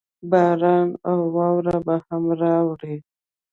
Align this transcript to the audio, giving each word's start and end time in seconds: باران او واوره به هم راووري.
باران 0.31 0.89
او 1.09 1.17
واوره 1.35 1.77
به 1.85 1.95
هم 2.07 2.23
راووري. 2.39 2.95